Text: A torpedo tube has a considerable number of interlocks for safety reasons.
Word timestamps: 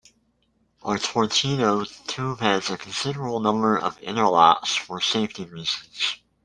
A 0.83 0.97
torpedo 0.97 1.83
tube 1.85 2.39
has 2.39 2.71
a 2.71 2.77
considerable 2.79 3.39
number 3.39 3.77
of 3.77 3.99
interlocks 4.01 4.75
for 4.75 4.99
safety 4.99 5.45
reasons. 5.45 6.17